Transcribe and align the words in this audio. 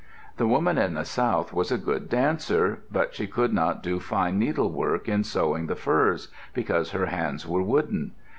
The 0.37 0.47
woman 0.47 0.79
in 0.79 0.95
the 0.95 1.05
south 1.05 1.53
was 1.53 1.71
a 1.71 1.77
good 1.77 2.09
dancer; 2.09 2.79
but 2.91 3.13
she 3.13 3.27
could 3.27 3.53
not 3.53 3.83
do 3.83 3.99
fine 3.99 4.39
needlework 4.39 5.07
in 5.07 5.23
sewing 5.23 5.67
the 5.67 5.75
furs, 5.75 6.29
because 6.55 6.89
her 6.89 7.05
hands 7.05 7.47
were 7.47 7.61
wooden. 7.61 8.13